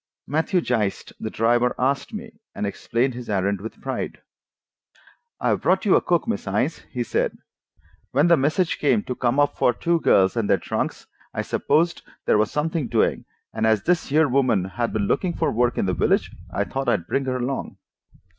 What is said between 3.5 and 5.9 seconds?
with pride. "I've brought